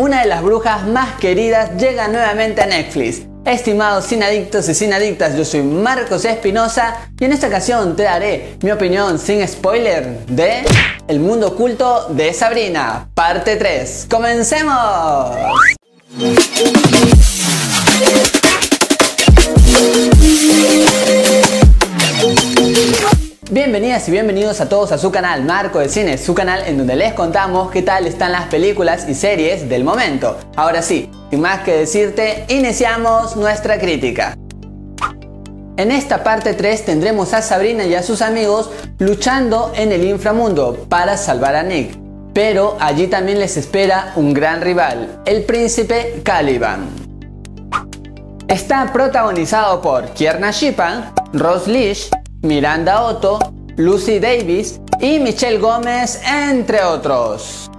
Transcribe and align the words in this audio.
una 0.00 0.20
de 0.20 0.28
las 0.28 0.44
brujas 0.44 0.86
más 0.86 1.18
queridas 1.18 1.76
llega 1.76 2.06
nuevamente 2.06 2.62
a 2.62 2.66
Netflix. 2.66 3.22
Estimados 3.44 4.04
sin 4.04 4.22
adictos 4.22 4.68
y 4.68 4.74
sin 4.74 4.92
adictas, 4.92 5.36
yo 5.36 5.44
soy 5.44 5.62
Marcos 5.62 6.24
Espinosa 6.24 7.10
y 7.18 7.24
en 7.24 7.32
esta 7.32 7.48
ocasión 7.48 7.96
te 7.96 8.04
daré 8.04 8.58
mi 8.62 8.70
opinión 8.70 9.18
sin 9.18 9.46
spoiler 9.48 10.24
de 10.26 10.64
El 11.08 11.18
mundo 11.18 11.48
oculto 11.48 12.06
de 12.10 12.32
Sabrina, 12.32 13.08
parte 13.12 13.56
3. 13.56 14.06
¡Comencemos! 14.08 15.34
Y 24.06 24.10
bienvenidos 24.12 24.60
a 24.60 24.68
todos 24.68 24.92
a 24.92 24.98
su 24.98 25.10
canal 25.10 25.44
Marco 25.44 25.80
de 25.80 25.88
Cine, 25.88 26.18
su 26.18 26.32
canal 26.32 26.62
en 26.66 26.78
donde 26.78 26.94
les 26.94 27.14
contamos 27.14 27.70
qué 27.70 27.82
tal 27.82 28.06
están 28.06 28.30
las 28.30 28.46
películas 28.46 29.06
y 29.08 29.14
series 29.14 29.68
del 29.68 29.82
momento. 29.82 30.38
Ahora 30.56 30.82
sí, 30.82 31.10
sin 31.30 31.40
más 31.40 31.60
que 31.60 31.72
decirte, 31.72 32.44
iniciamos 32.48 33.36
nuestra 33.36 33.78
crítica. 33.78 34.36
En 35.76 35.90
esta 35.90 36.22
parte 36.22 36.54
3 36.54 36.84
tendremos 36.84 37.34
a 37.34 37.42
Sabrina 37.42 37.84
y 37.84 37.94
a 37.96 38.02
sus 38.02 38.22
amigos 38.22 38.70
luchando 38.98 39.72
en 39.74 39.90
el 39.90 40.04
inframundo 40.04 40.86
para 40.88 41.16
salvar 41.16 41.56
a 41.56 41.64
Nick. 41.64 41.98
Pero 42.32 42.76
allí 42.80 43.08
también 43.08 43.40
les 43.40 43.56
espera 43.56 44.12
un 44.14 44.32
gran 44.32 44.60
rival, 44.60 45.20
el 45.26 45.42
príncipe 45.44 46.20
Caliban. 46.22 46.88
Está 48.46 48.90
protagonizado 48.92 49.82
por 49.82 50.10
Kierna 50.10 50.52
Shipan, 50.52 51.12
Ross 51.32 51.66
Leach, 51.66 52.08
Miranda 52.42 53.02
Otto, 53.02 53.38
Lucy 53.78 54.18
Davis 54.18 54.80
y 55.00 55.20
Michelle 55.20 55.58
Gómez, 55.58 56.20
entre 56.26 56.82
otros. 56.82 57.70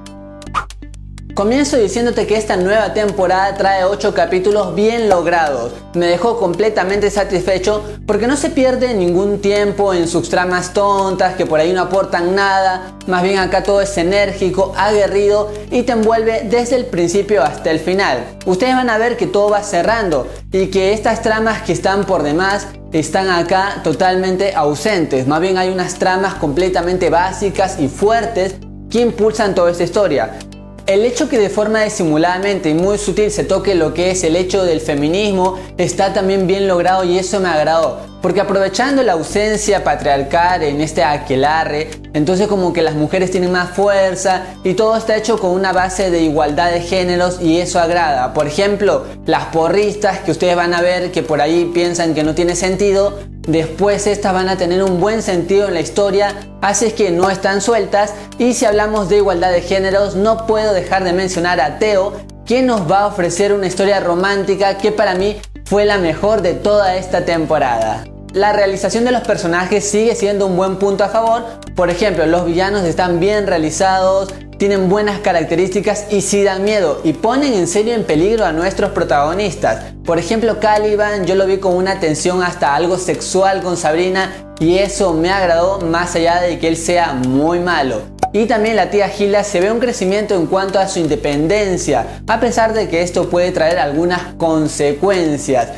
Comienzo 1.39 1.77
diciéndote 1.77 2.27
que 2.27 2.35
esta 2.35 2.57
nueva 2.57 2.93
temporada 2.93 3.55
trae 3.55 3.85
8 3.85 4.13
capítulos 4.13 4.75
bien 4.75 5.07
logrados. 5.07 5.71
Me 5.93 6.05
dejó 6.07 6.37
completamente 6.37 7.09
satisfecho 7.09 7.81
porque 8.05 8.27
no 8.27 8.35
se 8.35 8.49
pierde 8.49 8.93
ningún 8.93 9.39
tiempo 9.39 9.93
en 9.93 10.09
sus 10.09 10.29
tramas 10.29 10.73
tontas 10.73 11.37
que 11.37 11.45
por 11.45 11.61
ahí 11.61 11.71
no 11.71 11.83
aportan 11.83 12.35
nada. 12.35 12.91
Más 13.07 13.23
bien 13.23 13.37
acá 13.37 13.63
todo 13.63 13.79
es 13.79 13.97
enérgico, 13.97 14.73
aguerrido 14.75 15.49
y 15.71 15.83
te 15.83 15.93
envuelve 15.93 16.41
desde 16.43 16.75
el 16.75 16.87
principio 16.87 17.41
hasta 17.41 17.71
el 17.71 17.79
final. 17.79 18.17
Ustedes 18.45 18.75
van 18.75 18.89
a 18.89 18.97
ver 18.97 19.15
que 19.15 19.25
todo 19.25 19.49
va 19.49 19.63
cerrando 19.63 20.27
y 20.51 20.67
que 20.67 20.91
estas 20.91 21.21
tramas 21.21 21.61
que 21.61 21.71
están 21.71 22.03
por 22.03 22.23
demás 22.23 22.67
están 22.91 23.29
acá 23.29 23.79
totalmente 23.85 24.53
ausentes. 24.55 25.25
Más 25.25 25.39
bien 25.39 25.57
hay 25.57 25.69
unas 25.69 25.95
tramas 25.95 26.33
completamente 26.33 27.09
básicas 27.09 27.79
y 27.79 27.87
fuertes 27.87 28.55
que 28.89 28.99
impulsan 28.99 29.55
toda 29.55 29.71
esta 29.71 29.85
historia. 29.85 30.37
El 30.89 31.05
hecho 31.05 31.29
que 31.29 31.37
de 31.37 31.51
forma 31.51 31.83
disimuladamente 31.83 32.71
y 32.71 32.73
muy 32.73 32.97
sutil 32.97 33.29
se 33.29 33.43
toque 33.43 33.75
lo 33.75 33.93
que 33.93 34.09
es 34.09 34.23
el 34.23 34.35
hecho 34.35 34.63
del 34.63 34.81
feminismo 34.81 35.59
está 35.77 36.13
también 36.13 36.47
bien 36.47 36.67
logrado 36.67 37.03
y 37.03 37.19
eso 37.19 37.39
me 37.39 37.47
agradó. 37.47 38.08
Porque 38.21 38.41
aprovechando 38.41 39.01
la 39.01 39.13
ausencia 39.13 39.83
patriarcal 39.83 40.63
en 40.63 40.81
este 40.81 41.03
aquelarre, 41.03 41.89
entonces 42.13 42.47
como 42.47 42.73
que 42.73 42.81
las 42.81 42.95
mujeres 42.95 43.31
tienen 43.31 43.51
más 43.51 43.69
fuerza 43.69 44.43
y 44.63 44.73
todo 44.73 44.97
está 44.97 45.15
hecho 45.15 45.39
con 45.39 45.51
una 45.51 45.71
base 45.71 46.11
de 46.11 46.21
igualdad 46.23 46.71
de 46.71 46.81
géneros 46.81 47.39
y 47.41 47.59
eso 47.59 47.79
agrada. 47.79 48.33
Por 48.33 48.47
ejemplo, 48.47 49.05
las 49.25 49.45
porristas 49.45 50.19
que 50.19 50.31
ustedes 50.31 50.55
van 50.55 50.73
a 50.73 50.81
ver 50.81 51.11
que 51.11 51.23
por 51.23 51.39
ahí 51.39 51.71
piensan 51.73 52.13
que 52.13 52.23
no 52.23 52.35
tiene 52.35 52.55
sentido, 52.55 53.19
después 53.47 54.05
estas 54.05 54.33
van 54.33 54.49
a 54.49 54.57
tener 54.57 54.83
un 54.83 54.99
buen 54.99 55.21
sentido 55.21 55.67
en 55.67 55.73
la 55.73 55.79
historia, 55.79 56.35
así 56.61 56.91
que 56.91 57.11
no 57.11 57.29
están 57.29 57.61
sueltas. 57.61 58.13
Y 58.37 58.53
si 58.53 58.65
hablamos 58.65 59.07
de 59.07 59.17
igualdad 59.17 59.51
de 59.51 59.61
géneros, 59.61 60.15
no 60.15 60.45
puedo 60.45 60.73
dejar 60.73 61.05
de 61.05 61.13
mencionar 61.13 61.61
a 61.61 61.79
Teo, 61.79 62.13
que 62.45 62.61
nos 62.63 62.89
va 62.91 63.01
a 63.01 63.07
ofrecer 63.07 63.53
una 63.53 63.67
historia 63.67 63.99
romántica 63.99 64.77
que 64.77 64.91
para 64.91 65.15
mí 65.15 65.37
fue 65.69 65.85
la 65.85 65.99
mejor 65.99 66.41
de 66.41 66.55
toda 66.55 66.95
esta 66.95 67.25
temporada. 67.25 68.03
La 68.33 68.53
realización 68.53 69.05
de 69.05 69.11
los 69.11 69.21
personajes 69.21 69.87
sigue 69.87 70.15
siendo 70.15 70.47
un 70.47 70.57
buen 70.57 70.77
punto 70.77 71.03
a 71.03 71.09
favor, 71.09 71.43
por 71.75 71.91
ejemplo, 71.91 72.25
los 72.25 72.45
villanos 72.45 72.85
están 72.85 73.19
bien 73.19 73.45
realizados, 73.45 74.33
tienen 74.57 74.89
buenas 74.89 75.19
características 75.19 76.07
y 76.09 76.21
sí 76.21 76.43
dan 76.43 76.63
miedo 76.63 77.01
y 77.03 77.13
ponen 77.13 77.53
en 77.53 77.67
serio 77.67 77.93
en 77.93 78.03
peligro 78.03 78.45
a 78.45 78.51
nuestros 78.51 78.91
protagonistas. 78.93 79.93
Por 80.05 80.17
ejemplo, 80.17 80.59
Caliban 80.59 81.27
yo 81.27 81.35
lo 81.35 81.45
vi 81.45 81.57
con 81.57 81.75
una 81.75 81.99
tensión 81.99 82.41
hasta 82.41 82.73
algo 82.73 82.97
sexual 82.97 83.61
con 83.61 83.77
Sabrina 83.77 84.33
y 84.59 84.79
eso 84.79 85.13
me 85.13 85.29
agradó 85.29 85.81
más 85.81 86.15
allá 86.15 86.41
de 86.41 86.57
que 86.57 86.67
él 86.67 86.77
sea 86.77 87.13
muy 87.13 87.59
malo. 87.59 88.18
Y 88.31 88.45
también 88.45 88.75
la 88.75 88.91
tía 88.91 89.09
Gila 89.09 89.43
se 89.43 89.59
ve 89.59 89.71
un 89.71 89.79
crecimiento 89.79 90.35
en 90.35 90.45
cuanto 90.45 90.77
a 90.77 90.87
su 90.87 90.99
independencia, 90.99 92.21
a 92.27 92.39
pesar 92.39 92.73
de 92.73 92.87
que 92.87 93.01
esto 93.01 93.29
puede 93.29 93.51
traer 93.51 93.79
algunas 93.79 94.35
consecuencias. 94.35 95.69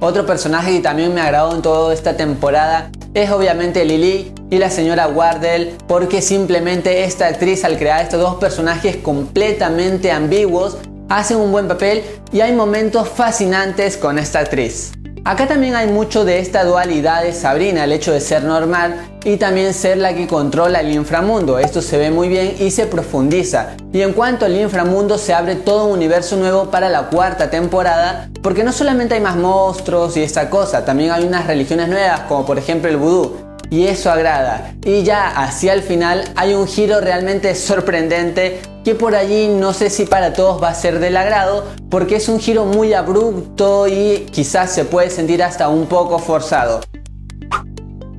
Otro 0.00 0.24
personaje 0.24 0.72
que 0.72 0.80
también 0.80 1.12
me 1.12 1.20
agradó 1.20 1.54
en 1.54 1.60
toda 1.60 1.92
esta 1.92 2.16
temporada 2.16 2.90
es 3.12 3.30
obviamente 3.30 3.84
Lily 3.84 4.32
y 4.48 4.56
la 4.56 4.70
señora 4.70 5.08
Wardell, 5.08 5.76
porque 5.86 6.22
simplemente 6.22 7.04
esta 7.04 7.26
actriz 7.26 7.64
al 7.64 7.76
crear 7.76 8.02
estos 8.02 8.20
dos 8.20 8.36
personajes 8.36 8.96
completamente 8.96 10.10
ambiguos 10.10 10.78
hace 11.10 11.36
un 11.36 11.52
buen 11.52 11.68
papel 11.68 12.02
y 12.32 12.40
hay 12.40 12.52
momentos 12.52 13.10
fascinantes 13.10 13.98
con 13.98 14.18
esta 14.18 14.38
actriz. 14.38 14.92
Acá 15.22 15.46
también 15.46 15.74
hay 15.74 15.86
mucho 15.86 16.24
de 16.24 16.38
esta 16.38 16.64
dualidad 16.64 17.22
de 17.22 17.34
Sabrina, 17.34 17.84
el 17.84 17.92
hecho 17.92 18.12
de 18.12 18.20
ser 18.20 18.42
normal 18.42 18.94
y 19.22 19.36
también 19.36 19.74
ser 19.74 19.98
la 19.98 20.14
que 20.14 20.26
controla 20.26 20.80
el 20.80 20.90
inframundo. 20.92 21.58
Esto 21.58 21.82
se 21.82 21.98
ve 21.98 22.10
muy 22.10 22.28
bien 22.28 22.56
y 22.58 22.70
se 22.70 22.86
profundiza. 22.86 23.76
Y 23.92 24.00
en 24.00 24.14
cuanto 24.14 24.46
al 24.46 24.56
inframundo 24.56 25.18
se 25.18 25.34
abre 25.34 25.56
todo 25.56 25.86
un 25.86 25.92
universo 25.92 26.36
nuevo 26.36 26.70
para 26.70 26.88
la 26.88 27.08
cuarta 27.08 27.50
temporada, 27.50 28.30
porque 28.42 28.64
no 28.64 28.72
solamente 28.72 29.14
hay 29.14 29.20
más 29.20 29.36
monstruos 29.36 30.16
y 30.16 30.22
esta 30.22 30.48
cosa, 30.48 30.86
también 30.86 31.12
hay 31.12 31.24
unas 31.24 31.46
religiones 31.46 31.88
nuevas 31.88 32.20
como 32.20 32.46
por 32.46 32.56
ejemplo 32.56 32.88
el 32.88 32.96
vudú 32.96 33.49
y 33.70 33.86
eso 33.86 34.10
agrada. 34.10 34.74
Y 34.84 35.02
ya 35.04 35.28
hacia 35.28 35.72
el 35.72 35.82
final 35.82 36.24
hay 36.34 36.54
un 36.54 36.66
giro 36.66 37.00
realmente 37.00 37.54
sorprendente 37.54 38.60
que 38.84 38.94
por 38.94 39.14
allí 39.14 39.48
no 39.48 39.72
sé 39.72 39.90
si 39.90 40.06
para 40.06 40.32
todos 40.32 40.62
va 40.62 40.68
a 40.70 40.74
ser 40.74 40.98
del 40.98 41.16
agrado 41.16 41.64
porque 41.88 42.16
es 42.16 42.28
un 42.28 42.40
giro 42.40 42.64
muy 42.64 42.92
abrupto 42.92 43.86
y 43.86 44.26
quizás 44.32 44.72
se 44.72 44.84
puede 44.84 45.10
sentir 45.10 45.42
hasta 45.42 45.68
un 45.68 45.86
poco 45.86 46.18
forzado. 46.18 46.80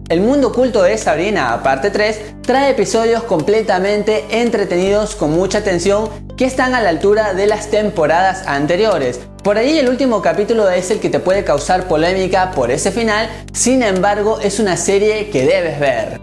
El 0.07 0.19
mundo 0.19 0.50
oculto 0.50 0.84
de 0.84 0.97
Sabrina, 0.97 1.61
parte 1.63 1.90
3, 1.90 2.41
trae 2.41 2.72
episodios 2.72 3.23
completamente 3.23 4.25
entretenidos 4.41 5.16
con 5.16 5.31
mucha 5.31 5.63
tensión 5.63 6.09
que 6.41 6.47
están 6.47 6.74
a 6.74 6.81
la 6.81 6.90
altura 6.90 7.35
de 7.35 7.46
las 7.46 7.69
temporadas 7.69 8.47
anteriores. 8.47 9.19
Por 9.44 9.59
ahí 9.59 9.78
el 9.78 9.90
último 9.90 10.24
capítulo 10.24 10.72
es 10.72 10.90
el 10.90 11.00
que 11.00 11.12
te 11.12 11.19
puede 11.19 11.44
causar 11.44 11.88
polémica 11.88 12.50
por 12.50 12.72
ese 12.72 12.90
final, 12.90 13.29
sin 13.53 13.84
embargo 13.84 14.40
es 14.40 14.59
una 14.59 14.75
serie 14.75 15.29
que 15.29 15.46
debes 15.46 15.79
ver. 15.79 16.19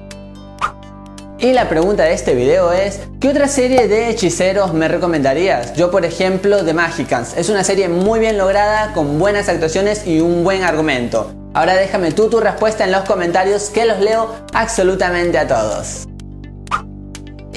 Y 1.39 1.53
la 1.53 1.69
pregunta 1.69 2.03
de 2.03 2.15
este 2.15 2.35
video 2.35 2.73
es, 2.73 2.99
¿qué 3.21 3.29
otra 3.29 3.47
serie 3.47 3.87
de 3.87 4.11
hechiceros 4.11 4.75
me 4.75 4.89
recomendarías? 4.89 5.75
Yo 5.75 5.93
por 5.93 6.05
ejemplo 6.05 6.65
The 6.65 6.75
Magicans, 6.75 7.37
es 7.37 7.49
una 7.49 7.63
serie 7.63 7.89
muy 7.89 8.19
bien 8.19 8.39
lograda, 8.39 8.95
con 8.95 9.21
buenas 9.21 9.49
actuaciones 9.49 10.05
y 10.05 10.19
un 10.19 10.43
buen 10.43 10.65
argumento. 10.65 11.33
Ahora 11.55 11.77
déjame 11.77 12.11
tú 12.11 12.29
tu 12.29 12.41
respuesta 12.41 12.83
en 12.83 12.91
los 12.91 13.03
comentarios 13.03 13.71
que 13.71 13.85
los 13.85 14.01
leo 14.01 14.35
absolutamente 14.53 15.39
a 15.39 15.47
todos. 15.47 16.09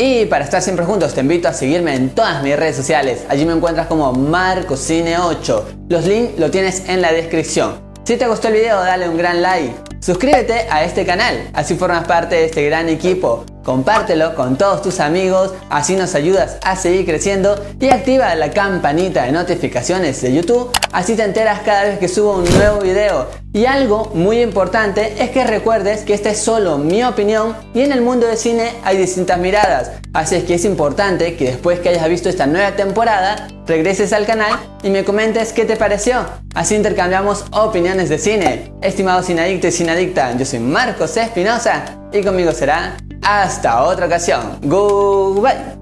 Y 0.03 0.25
para 0.25 0.43
estar 0.43 0.63
siempre 0.63 0.83
juntos 0.83 1.13
te 1.13 1.21
invito 1.21 1.47
a 1.47 1.53
seguirme 1.53 1.93
en 1.93 2.09
todas 2.09 2.41
mis 2.41 2.55
redes 2.55 2.75
sociales. 2.75 3.23
Allí 3.29 3.45
me 3.45 3.53
encuentras 3.53 3.85
como 3.85 4.11
MarcoCine8. 4.11 5.63
Los 5.89 6.07
links 6.07 6.39
lo 6.39 6.49
tienes 6.49 6.89
en 6.89 7.03
la 7.03 7.11
descripción. 7.11 7.79
Si 8.03 8.17
te 8.17 8.27
gustó 8.27 8.47
el 8.47 8.55
video 8.55 8.79
dale 8.79 9.07
un 9.07 9.15
gran 9.15 9.43
like. 9.43 9.75
Suscríbete 9.99 10.65
a 10.71 10.83
este 10.83 11.05
canal, 11.05 11.51
así 11.53 11.75
formas 11.75 12.07
parte 12.07 12.33
de 12.33 12.45
este 12.45 12.65
gran 12.65 12.89
equipo. 12.89 13.45
Compártelo 13.63 14.33
con 14.35 14.57
todos 14.57 14.81
tus 14.81 14.99
amigos, 14.99 15.53
así 15.69 15.95
nos 15.95 16.15
ayudas 16.15 16.57
a 16.63 16.75
seguir 16.75 17.05
creciendo 17.05 17.63
y 17.79 17.89
activa 17.89 18.33
la 18.33 18.49
campanita 18.49 19.23
de 19.23 19.31
notificaciones 19.31 20.19
de 20.21 20.33
YouTube, 20.33 20.71
así 20.91 21.15
te 21.15 21.23
enteras 21.23 21.61
cada 21.61 21.83
vez 21.83 21.99
que 21.99 22.07
subo 22.07 22.37
un 22.37 22.45
nuevo 22.45 22.79
video. 22.79 23.27
Y 23.53 23.65
algo 23.65 24.11
muy 24.15 24.41
importante 24.41 25.21
es 25.21 25.29
que 25.29 25.43
recuerdes 25.43 26.01
que 26.03 26.13
esta 26.13 26.29
es 26.29 26.39
solo 26.39 26.77
mi 26.77 27.03
opinión 27.03 27.55
y 27.73 27.81
en 27.81 27.91
el 27.91 28.01
mundo 28.01 28.25
del 28.25 28.37
cine 28.37 28.71
hay 28.83 28.97
distintas 28.97 29.37
miradas, 29.37 29.91
así 30.13 30.35
es 30.35 30.45
que 30.45 30.55
es 30.55 30.65
importante 30.65 31.35
que 31.35 31.45
después 31.45 31.79
que 31.79 31.89
hayas 31.89 32.09
visto 32.09 32.29
esta 32.29 32.47
nueva 32.47 32.71
temporada, 32.71 33.47
regreses 33.67 34.11
al 34.13 34.25
canal 34.25 34.53
y 34.81 34.89
me 34.89 35.03
comentes 35.03 35.53
qué 35.53 35.65
te 35.65 35.75
pareció. 35.75 36.25
Así 36.55 36.75
intercambiamos 36.75 37.45
opiniones 37.51 38.09
de 38.09 38.17
cine. 38.17 38.73
Estimados 38.81 39.27
sinadictos 39.27 39.73
y 39.73 39.77
sinadicta, 39.77 40.35
yo 40.35 40.45
soy 40.45 40.59
Marcos 40.59 41.15
Espinosa 41.15 41.83
y 42.11 42.23
conmigo 42.23 42.51
será 42.51 42.97
hasta 43.21 43.83
otra 43.83 44.05
ocasión. 44.07 44.59
Goodbye. 44.61 45.80